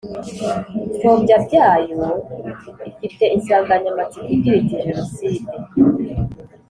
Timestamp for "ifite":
3.05-3.25